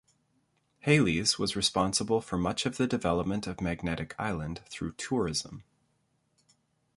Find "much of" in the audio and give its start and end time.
2.35-2.77